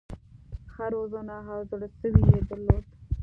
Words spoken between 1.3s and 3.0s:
او زړه سوی یې درلود.